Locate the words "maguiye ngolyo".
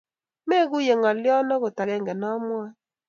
0.49-1.31